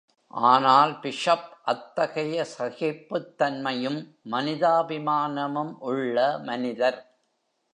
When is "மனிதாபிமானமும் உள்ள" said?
4.31-6.17